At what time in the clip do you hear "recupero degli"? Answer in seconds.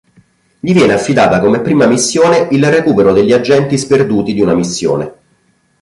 2.71-3.33